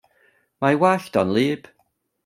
Mae 0.65 0.73
'i 0.77 0.81
wallt 0.85 1.21
o'n 1.25 1.37
'lyb. 1.37 1.73